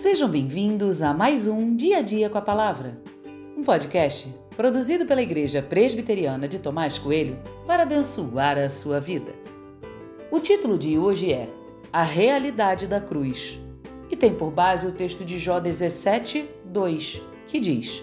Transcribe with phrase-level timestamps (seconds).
[0.00, 2.98] Sejam bem-vindos a mais um Dia a Dia com a Palavra,
[3.54, 9.34] um podcast produzido pela Igreja Presbiteriana de Tomás Coelho para abençoar a sua vida.
[10.30, 11.50] O título de hoje é
[11.92, 13.60] A Realidade da Cruz
[14.10, 18.02] e tem por base o texto de Jó 17, 2, que diz: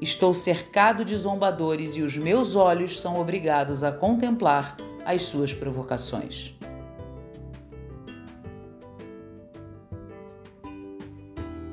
[0.00, 6.55] Estou cercado de zombadores e os meus olhos são obrigados a contemplar as suas provocações.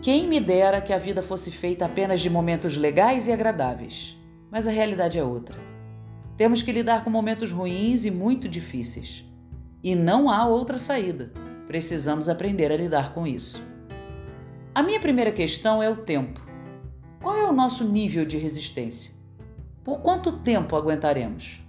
[0.03, 4.17] Quem me dera que a vida fosse feita apenas de momentos legais e agradáveis.
[4.51, 5.57] Mas a realidade é outra.
[6.35, 9.23] Temos que lidar com momentos ruins e muito difíceis.
[9.81, 11.31] E não há outra saída.
[11.67, 13.65] Precisamos aprender a lidar com isso.
[14.75, 16.45] A minha primeira questão é o tempo.
[17.21, 19.13] Qual é o nosso nível de resistência?
[19.85, 21.65] Por quanto tempo aguentaremos?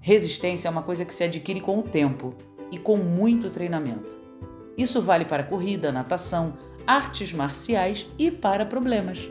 [0.00, 2.34] Resistência é uma coisa que se adquire com o tempo
[2.72, 4.16] e com muito treinamento.
[4.74, 9.28] Isso vale para corrida, natação, artes marciais e para problemas.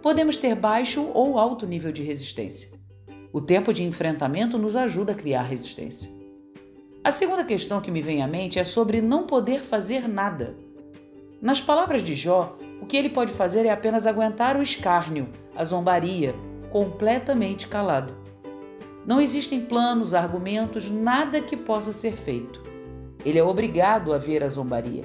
[0.00, 2.78] Podemos ter baixo ou alto nível de resistência.
[3.32, 6.10] O tempo de enfrentamento nos ajuda a criar resistência.
[7.02, 10.56] A segunda questão que me vem à mente é sobre não poder fazer nada.
[11.42, 15.64] Nas palavras de Jó, o que ele pode fazer é apenas aguentar o escárnio, a
[15.64, 16.34] zombaria,
[16.70, 18.14] completamente calado.
[19.04, 22.62] Não existem planos, argumentos, nada que possa ser feito.
[23.24, 25.04] Ele é obrigado a ver a zombaria.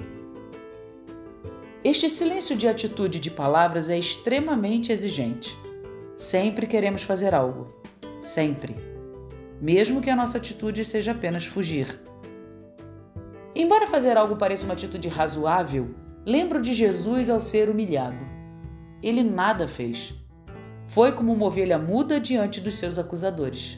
[1.83, 5.53] Este silêncio de atitude de palavras é extremamente exigente.
[6.15, 7.67] Sempre queremos fazer algo.
[8.21, 8.73] Sempre.
[9.61, 11.99] Mesmo que a nossa atitude seja apenas fugir.
[13.53, 15.93] Embora fazer algo pareça uma atitude razoável,
[16.25, 18.25] lembro de Jesus ao ser humilhado.
[19.01, 20.15] Ele nada fez.
[20.87, 23.77] Foi como uma ovelha muda diante dos seus acusadores.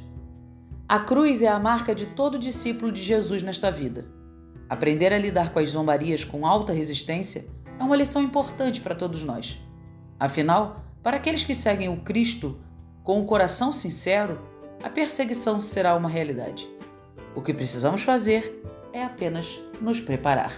[0.88, 4.06] A cruz é a marca de todo discípulo de Jesus nesta vida.
[4.70, 9.24] Aprender a lidar com as zombarias com alta resistência é uma lição importante para todos
[9.24, 9.60] nós.
[10.20, 12.60] Afinal, para aqueles que seguem o Cristo
[13.04, 14.42] com o coração sincero,
[14.84, 16.68] a perseguição será uma realidade.
[17.36, 18.62] O que precisamos fazer
[18.94, 20.54] é apenas nos preparar.